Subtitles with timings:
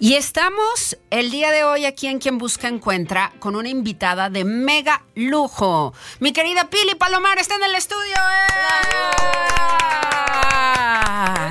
[0.00, 4.44] Y estamos el día de hoy aquí en Quien Busca Encuentra con una invitada de
[4.44, 5.94] mega lujo.
[6.18, 8.16] Mi querida Pili Palomar está en el estudio.
[8.16, 9.04] ¡Eh!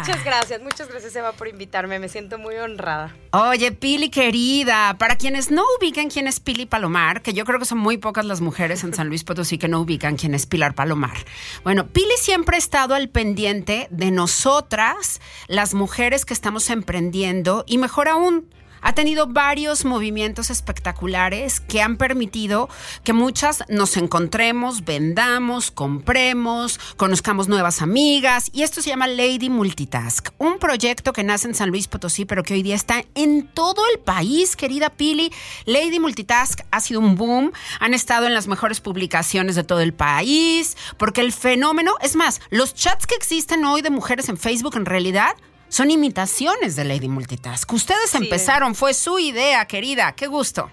[0.06, 3.16] Muchas gracias, muchas gracias Eva por invitarme, me siento muy honrada.
[3.32, 7.64] Oye, Pili querida, para quienes no ubican quién es Pili Palomar, que yo creo que
[7.64, 10.76] son muy pocas las mujeres en San Luis Potosí que no ubican quién es Pilar
[10.76, 11.16] Palomar.
[11.64, 17.78] Bueno, Pili siempre ha estado al pendiente de nosotras, las mujeres que estamos emprendiendo y
[17.78, 18.50] mejor aún,
[18.84, 22.70] ha tenido varios movimientos espectaculares que han permitido
[23.04, 28.50] que muchas nos encontremos, vendamos, compremos, conozcamos nuevas amigas.
[28.54, 32.44] Y esto se llama Lady Multitask, un proyecto que nace en San Luis Potosí, pero
[32.44, 35.32] que hoy día está en todo el país, querida Pili.
[35.66, 39.94] Lady Multitask ha sido un boom, han estado en las mejores publicaciones de todo el
[39.94, 44.76] país, porque el fenómeno, es más, los chats que existen hoy de mujeres en Facebook
[44.76, 45.36] en realidad
[45.74, 47.74] son imitaciones de Lady Multitask.
[47.74, 50.12] Ustedes empezaron, fue su idea, querida.
[50.12, 50.70] Qué gusto.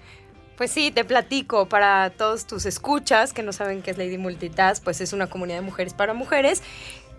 [0.57, 4.83] Pues sí, te platico para todos tus escuchas que no saben qué es Lady Multitask,
[4.83, 6.61] pues es una comunidad de mujeres para mujeres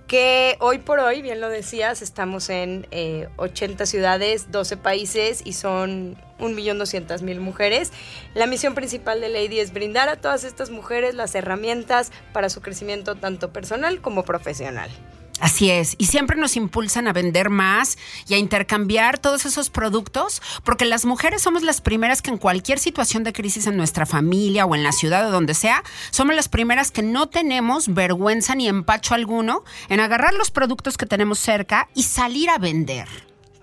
[0.07, 2.87] que hoy por hoy, bien lo decías, estamos en
[3.37, 7.91] 80 eh, ciudades, 12 países y son 1.200.000 mujeres.
[8.35, 12.61] La misión principal de Lady es brindar a todas estas mujeres las herramientas para su
[12.61, 14.91] crecimiento tanto personal como profesional.
[15.41, 20.41] Así es, y siempre nos impulsan a vender más y a intercambiar todos esos productos,
[20.63, 24.67] porque las mujeres somos las primeras que en cualquier situación de crisis en nuestra familia
[24.67, 28.69] o en la ciudad o donde sea, somos las primeras que no tenemos vergüenza ni
[28.69, 33.09] empacho alguno en agarrar los productos que tenemos cerca y salir a vender.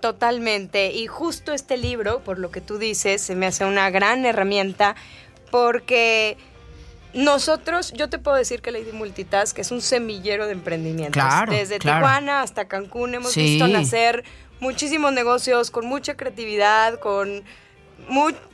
[0.00, 4.26] Totalmente, y justo este libro, por lo que tú dices, se me hace una gran
[4.26, 4.96] herramienta
[5.50, 6.36] porque
[7.14, 11.22] nosotros, yo te puedo decir que Lady Multitask es un semillero de emprendimientos.
[11.48, 14.24] Desde Tijuana hasta Cancún hemos visto nacer
[14.60, 17.44] muchísimos negocios con mucha creatividad, con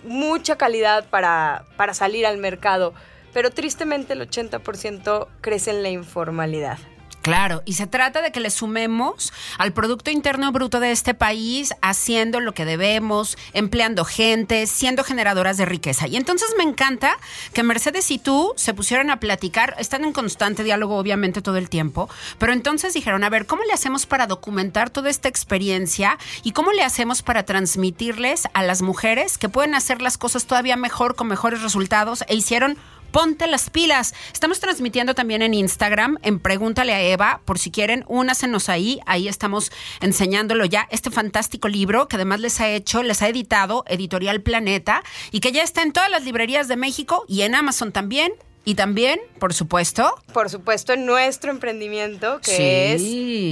[0.05, 2.95] mucha calidad para, para salir al mercado.
[3.33, 6.79] Pero tristemente el 80% crece en la informalidad.
[7.27, 11.75] Claro, y se trata de que le sumemos al Producto Interno Bruto de este país
[11.83, 16.07] haciendo lo que debemos, empleando gente, siendo generadoras de riqueza.
[16.07, 17.17] Y entonces me encanta
[17.53, 21.69] que Mercedes y tú se pusieran a platicar, están en constante diálogo obviamente todo el
[21.69, 26.53] tiempo, pero entonces dijeron, a ver, ¿cómo le hacemos para documentar toda esta experiencia y
[26.53, 31.17] cómo le hacemos para transmitirles a las mujeres que pueden hacer las cosas todavía mejor,
[31.17, 32.23] con mejores resultados?
[32.29, 32.79] E hicieron
[33.11, 34.15] ponte las pilas.
[34.33, 39.29] Estamos transmitiendo también en Instagram, en Pregúntale a Eva, por si quieren, únasenos ahí, ahí
[39.29, 44.41] estamos enseñándolo ya, este fantástico libro que además les ha hecho, les ha editado Editorial
[44.43, 48.33] Planeta y que ya está en todas las librerías de México y en Amazon también.
[48.69, 50.13] Y también, por supuesto.
[50.33, 53.01] Por supuesto, en nuestro emprendimiento, que es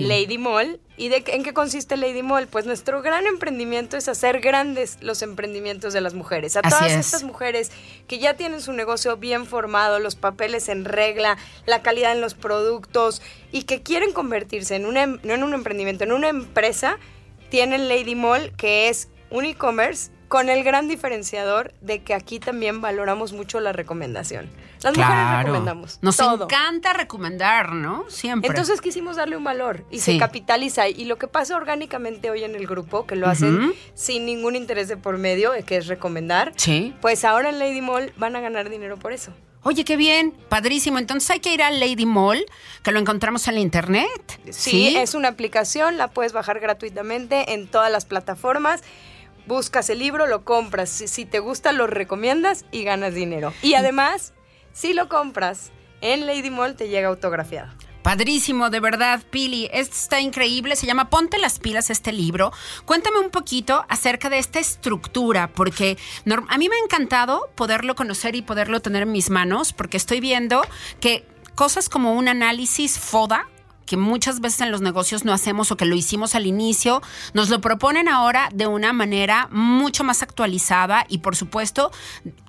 [0.09, 0.81] Lady Mall.
[0.97, 2.49] ¿Y de, en qué consiste Lady Mall?
[2.49, 6.57] Pues nuestro gran emprendimiento es hacer grandes los emprendimientos de las mujeres.
[6.57, 7.71] A todas estas mujeres
[8.09, 12.35] que ya tienen su negocio bien formado, los papeles en regla, la calidad en los
[12.35, 16.99] productos y que quieren convertirse en un, em, no en un emprendimiento, en una empresa,
[17.51, 22.81] tienen Lady Mall, que es un e-commerce con el gran diferenciador de que aquí también
[22.81, 24.51] valoramos mucho la recomendación.
[24.83, 25.99] Las mujeres recomendamos.
[26.03, 28.07] Nos encanta recomendar, ¿no?
[28.09, 28.49] Siempre.
[28.49, 30.89] Entonces quisimos darle un valor y se capitaliza.
[30.89, 34.89] Y lo que pasa orgánicamente hoy en el grupo, que lo hacen sin ningún interés
[34.89, 36.97] de por medio, eh, que es recomendar, sí.
[37.01, 39.31] pues ahora en Lady Mall van a ganar dinero por eso.
[39.63, 40.99] Oye, qué bien, padrísimo.
[40.99, 42.45] Entonces hay que ir a Lady Mall,
[42.83, 44.41] que lo encontramos en la internet.
[44.51, 48.83] sí, es una aplicación, la puedes bajar gratuitamente en todas las plataformas
[49.47, 50.91] buscas el libro, lo compras.
[50.91, 53.53] Si, te gusta, lo recomiendas y ganas dinero.
[53.63, 54.35] Y además,
[54.73, 57.73] si lo compras en Lady Mall, te llega autografiado.
[58.03, 59.71] Padrísimo, de verdad, Pili.
[59.73, 60.77] Está increíble.
[60.77, 62.53] Se llama Ponte las pilas este libro.
[62.85, 65.97] Cuéntame un poquito acerca de esta estructura, porque
[66.49, 70.21] a mí me ha encantado poderlo conocer y poderlo tener en mis manos, porque estoy
[70.21, 70.61] viendo
[71.01, 73.49] que cosas como un análisis FODA,
[73.87, 77.03] que muchas veces en los negocios no hacemos o que lo hicimos al inicio,
[77.33, 81.91] nos lo proponen ahora de una manera mucho más actualizada y por supuesto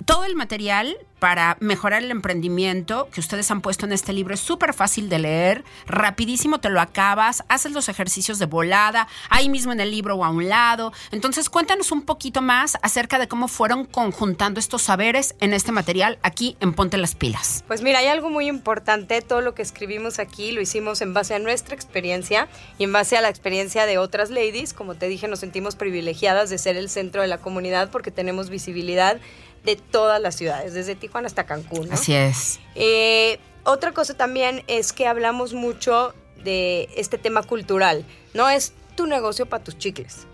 [0.06, 4.40] todo el material para mejorar el emprendimiento que ustedes han puesto en este libro es
[4.40, 9.72] súper fácil de leer, rapidísimo te lo acabas, haces los ejercicios de volada, ahí mismo
[9.72, 10.94] en el libro o a un lado.
[11.10, 16.20] Entonces cuéntanos un poquito más acerca de cómo fueron conjuntando estos saberes en este material
[16.22, 17.64] aquí en Ponte las Pilas.
[17.66, 21.34] Pues mira, hay algo muy importante, todo lo que escribimos aquí lo hicimos en base
[21.34, 24.76] a nuestra experiencia y en base a la experiencia de otras ladies.
[24.76, 28.52] Como te dije, nos sentimos privilegiadas de ser el centro de la comunidad porque tenemos
[28.52, 29.18] visibilidad
[29.66, 31.92] de todas las ciudades, desde Tijuana hasta Cancún.
[31.92, 32.60] Así es.
[32.76, 36.14] Eh, otra cosa también es que hablamos mucho
[36.44, 38.06] de este tema cultural.
[38.34, 40.28] No es tu negocio para tus chicles.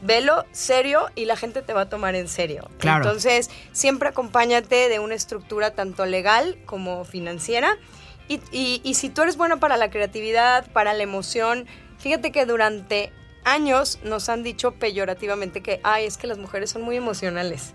[0.00, 2.70] velo serio y la gente te va a tomar en serio.
[2.82, 7.76] Entonces, siempre acompáñate de una estructura tanto legal como financiera.
[8.28, 8.40] Y,
[8.84, 11.66] y, si tú eres bueno para la creatividad, para la emoción,
[11.98, 13.10] fíjate que durante
[13.44, 17.72] años nos han dicho peyorativamente que, ay, es que las mujeres son muy emocionales.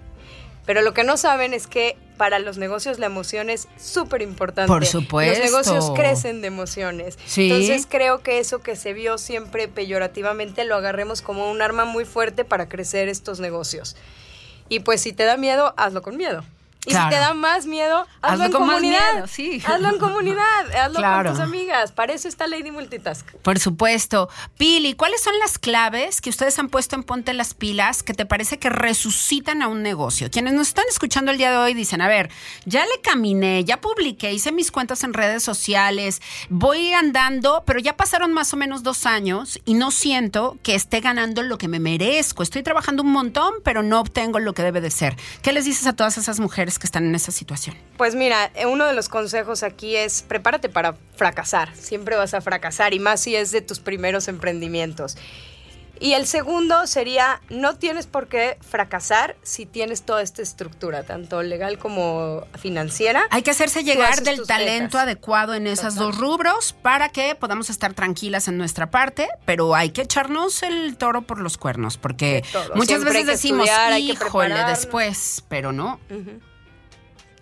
[0.65, 4.67] Pero lo que no saben es que para los negocios la emoción es súper importante.
[4.67, 5.39] Por supuesto.
[5.39, 7.17] Los negocios crecen de emociones.
[7.35, 12.05] Entonces creo que eso que se vio siempre peyorativamente lo agarremos como un arma muy
[12.05, 13.95] fuerte para crecer estos negocios.
[14.69, 16.43] Y pues si te da miedo, hazlo con miedo.
[16.85, 19.27] Y si te da más miedo, hazlo, en comunidad.
[19.27, 19.61] sí.
[19.65, 21.91] Hazlo en comunidad, hazlo con tus amigas.
[21.91, 23.25] Para eso está Lady Multitask.
[23.41, 24.29] Por supuesto.
[24.57, 28.25] Pili, ¿cuáles son las claves que ustedes han puesto en Ponte las Pilas que te
[28.25, 30.29] parece que resucitan a un negocio?
[30.29, 32.29] Quienes nos están escuchando el día de hoy dicen, a ver,
[32.65, 37.95] ya le caminé, ya publiqué, hice mis cuentas en redes sociales, voy andando, pero ya
[37.95, 41.79] pasaron más o menos dos años y no siento que esté ganando lo que me
[41.79, 42.43] merezco.
[42.43, 45.15] Estoy trabajando un montón, pero no obtengo lo que debe de ser.
[45.41, 46.72] ¿Qué les dices a todas esas mujeres?
[46.79, 47.75] Que están en esa situación?
[47.97, 51.75] Pues mira, eh, uno de los consejos aquí es prepárate para fracasar.
[51.75, 55.17] Siempre vas a fracasar y más si es de tus primeros emprendimientos.
[55.99, 61.41] Y el segundo sería, no tienes por qué fracasar si tienes toda esta estructura, tanto
[61.43, 63.23] legal como financiera.
[63.29, 67.93] Hay que hacerse llegar del talento adecuado en esos dos rubros para que podamos estar
[67.93, 72.43] tranquilas en nuestra parte, pero hay que echarnos el toro por los cuernos, porque
[72.75, 76.01] muchas veces decimos, híjole, después, pero no.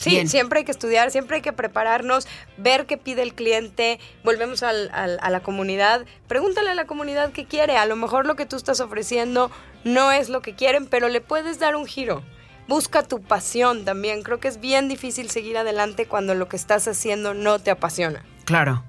[0.02, 2.28] Sí, siempre hay que estudiar, siempre hay que prepararnos,
[2.58, 7.78] ver qué pide el cliente, volvemos a la comunidad, pregúntale a la comunidad qué quiere,
[7.78, 9.52] a lo mejor lo que tú estás ofreciendo
[9.84, 12.24] no es lo que quieren, pero le puedes dar un giro.
[12.68, 16.88] Busca tu pasión también, creo que es bien difícil seguir adelante cuando lo que estás
[16.88, 18.24] haciendo no te apasiona.
[18.46, 18.84] Claro.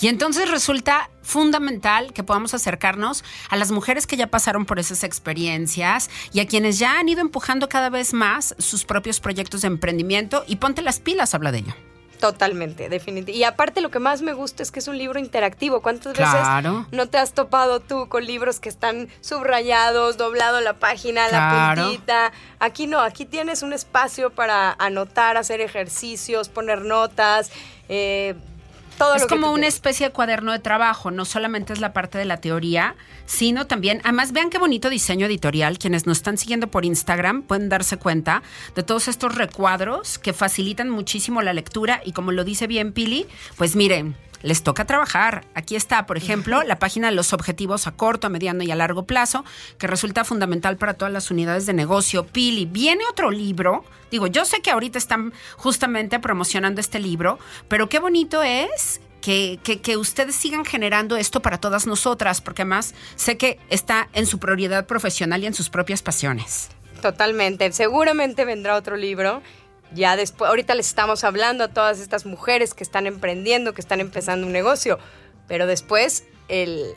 [0.00, 5.04] Y entonces resulta fundamental que podamos acercarnos a las mujeres que ya pasaron por esas
[5.04, 9.68] experiencias y a quienes ya han ido empujando cada vez más sus propios proyectos de
[9.68, 11.74] emprendimiento y ponte las pilas, habla de ello.
[12.20, 13.32] Totalmente, definitivamente.
[13.32, 15.80] Y aparte lo que más me gusta es que es un libro interactivo.
[15.80, 21.28] ¿Cuántas veces no te has topado tú con libros que están subrayados, doblado la página,
[21.28, 22.32] la puntita?
[22.58, 27.50] Aquí no, aquí tienes un espacio para anotar, hacer ejercicios, poner notas.
[27.88, 28.34] Eh,
[29.14, 32.38] es como una especie de cuaderno de trabajo, no solamente es la parte de la
[32.38, 37.42] teoría, sino también, además vean qué bonito diseño editorial, quienes nos están siguiendo por Instagram
[37.42, 38.42] pueden darse cuenta
[38.74, 43.26] de todos estos recuadros que facilitan muchísimo la lectura y como lo dice bien Pili,
[43.56, 45.46] pues miren, les toca trabajar.
[45.54, 48.76] Aquí está, por ejemplo, la página de los objetivos a corto, a mediano y a
[48.76, 49.44] largo plazo,
[49.78, 52.26] que resulta fundamental para todas las unidades de negocio.
[52.26, 53.84] Pili, viene otro libro.
[54.10, 57.38] Digo, yo sé que ahorita están justamente promocionando este libro,
[57.68, 62.94] pero qué bonito es que, que, ustedes sigan generando esto para todas nosotras, porque además
[63.16, 66.70] sé que está en su prioridad profesional y en sus propias pasiones.
[67.02, 67.70] Totalmente.
[67.72, 69.42] Seguramente vendrá otro libro
[69.94, 74.00] ya después, ahorita les estamos hablando a todas estas mujeres que están emprendiendo, que están
[74.00, 74.98] empezando un negocio,
[75.48, 76.24] pero después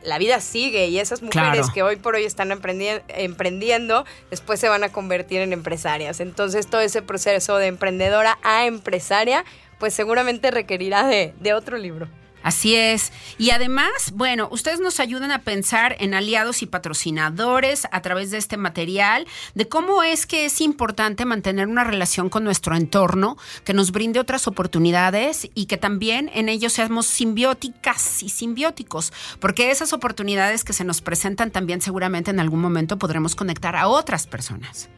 [0.04, 4.84] la vida sigue y esas mujeres que hoy por hoy están emprendiendo, después se van
[4.84, 6.20] a convertir en empresarias.
[6.20, 9.46] Entonces todo ese proceso de emprendedora a empresaria,
[9.78, 12.08] pues seguramente requerirá de otro libro.
[12.44, 13.12] Así es.
[13.38, 18.38] Y además, bueno, ustedes nos ayudan a pensar en aliados y patrocinadores a través de
[18.38, 19.26] este material,
[19.56, 24.20] de cómo es que es importante mantener una relación con nuestro entorno, que nos brinde
[24.20, 30.74] otras oportunidades y que también en ellos seamos simbióticas y simbióticos, porque esas oportunidades que
[30.74, 34.90] se nos presentan también seguramente en algún momento podremos conectar a otras personas.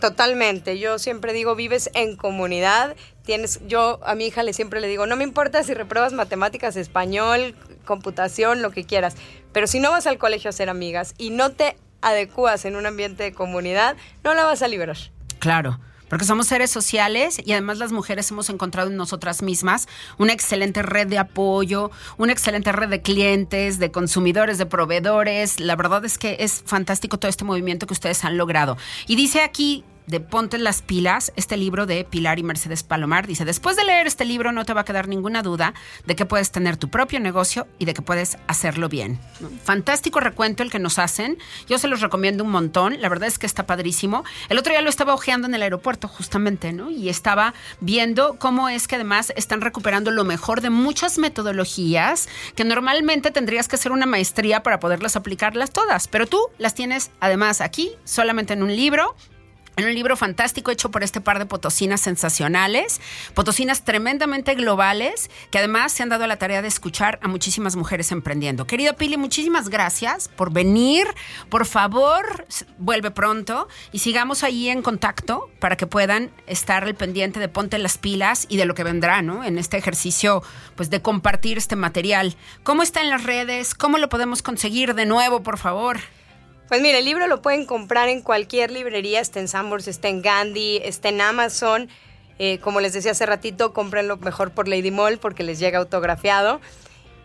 [0.00, 0.78] Totalmente.
[0.78, 2.96] Yo siempre digo, vives en comunidad.
[3.28, 6.76] Tienes, yo a mi hija le siempre le digo, no me importa si repruebas matemáticas,
[6.76, 7.54] español,
[7.84, 9.16] computación, lo que quieras,
[9.52, 12.86] pero si no vas al colegio a hacer amigas y no te adecuas en un
[12.86, 14.96] ambiente de comunidad, no la vas a liberar.
[15.40, 15.78] Claro.
[16.08, 20.80] Porque somos seres sociales y además las mujeres hemos encontrado en nosotras mismas una excelente
[20.80, 25.60] red de apoyo, una excelente red de clientes, de consumidores, de proveedores.
[25.60, 28.78] La verdad es que es fantástico todo este movimiento que ustedes han logrado.
[29.06, 33.26] Y dice aquí de Ponte las pilas, este libro de Pilar y Mercedes Palomar.
[33.26, 35.74] Dice, después de leer este libro no te va a quedar ninguna duda
[36.06, 39.20] de que puedes tener tu propio negocio y de que puedes hacerlo bien.
[39.64, 41.38] Fantástico recuento el que nos hacen.
[41.68, 43.00] Yo se los recomiendo un montón.
[43.00, 44.24] La verdad es que está padrísimo.
[44.48, 46.90] El otro día lo estaba ojeando en el aeropuerto justamente, ¿no?
[46.90, 52.64] Y estaba viendo cómo es que además están recuperando lo mejor de muchas metodologías que
[52.64, 56.08] normalmente tendrías que hacer una maestría para poderlas aplicarlas todas.
[56.08, 59.14] Pero tú las tienes además aquí solamente en un libro
[59.78, 63.00] en un libro fantástico hecho por este par de potosinas sensacionales,
[63.32, 68.10] potosinas tremendamente globales, que además se han dado la tarea de escuchar a muchísimas mujeres
[68.10, 68.66] emprendiendo.
[68.66, 71.06] Querido Pili, muchísimas gracias por venir.
[71.48, 72.46] Por favor,
[72.78, 77.78] vuelve pronto y sigamos ahí en contacto para que puedan estar al pendiente de Ponte
[77.78, 79.44] las pilas y de lo que vendrá, ¿no?
[79.44, 80.42] En este ejercicio,
[80.74, 82.36] pues de compartir este material.
[82.64, 83.76] ¿Cómo está en las redes?
[83.76, 86.00] ¿Cómo lo podemos conseguir de nuevo, por favor?
[86.68, 90.20] Pues mire, el libro lo pueden comprar en cualquier librería, está en Sambors, está en
[90.20, 91.88] Gandhi, está en Amazon.
[92.38, 96.60] Eh, como les decía hace ratito, cómprenlo mejor por Lady Mall porque les llega autografiado.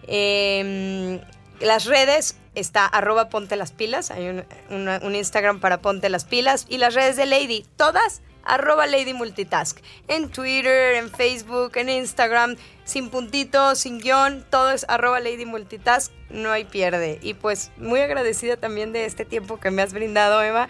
[0.07, 1.19] Em,
[1.59, 6.65] las redes está arroba ponte las pilas, hay un, un Instagram para ponte las pilas
[6.69, 9.79] y las redes de Lady, todas arroba Lady Multitask.
[10.07, 16.12] En Twitter, en Facebook, en Instagram, sin puntito, sin guion, todo es arroba Lady Multitask,
[16.29, 17.19] no hay pierde.
[17.21, 20.67] Y pues muy agradecida también de este tiempo que me has brindado, Eva.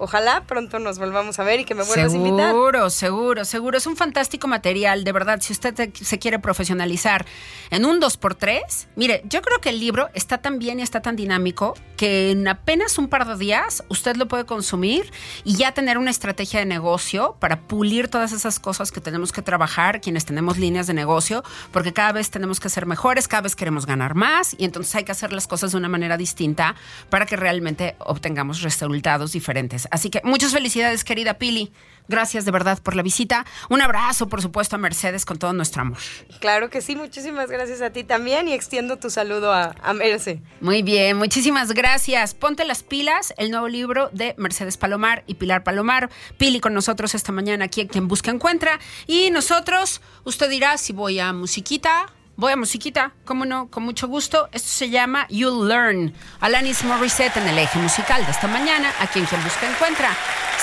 [0.00, 2.52] Ojalá pronto nos volvamos a ver y que me vuelvas a invitar.
[2.52, 3.76] Seguro, seguro, seguro.
[3.76, 5.40] Es un fantástico material, de verdad.
[5.42, 7.26] Si usted se quiere profesionalizar
[7.68, 11.16] en un 2x3, mire, yo creo que el libro está tan bien y está tan
[11.16, 15.12] dinámico que en apenas un par de días usted lo puede consumir
[15.44, 19.42] y ya tener una estrategia de negocio para pulir todas esas cosas que tenemos que
[19.42, 23.54] trabajar, quienes tenemos líneas de negocio, porque cada vez tenemos que ser mejores, cada vez
[23.54, 26.74] queremos ganar más y entonces hay que hacer las cosas de una manera distinta
[27.10, 29.89] para que realmente obtengamos resultados diferentes.
[29.90, 31.72] Así que muchas felicidades, querida Pili.
[32.08, 33.46] Gracias de verdad por la visita.
[33.68, 35.98] Un abrazo, por supuesto, a Mercedes con todo nuestro amor.
[36.40, 40.42] Claro que sí, muchísimas gracias a ti también y extiendo tu saludo a, a Merce.
[40.60, 42.34] Muy bien, muchísimas gracias.
[42.34, 46.10] Ponte las pilas, el nuevo libro de Mercedes Palomar y Pilar Palomar.
[46.36, 48.80] Pili con nosotros esta mañana aquí en Quien Busca Encuentra.
[49.06, 54.08] Y nosotros, usted dirá si voy a musiquita Voy a musiquita, cómo no, con mucho
[54.08, 54.48] gusto.
[54.52, 56.14] Esto se llama You'll Learn.
[56.40, 60.08] Alanis Morissette en el eje musical de esta mañana, a quien quien busca encuentra.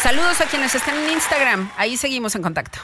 [0.01, 1.69] Saludos a quienes están en Instagram.
[1.77, 2.79] Ahí seguimos en contacto.